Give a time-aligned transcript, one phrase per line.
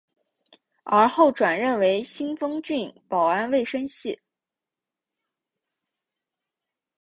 [0.83, 4.19] 而后转任为新丰郡保安卫生系。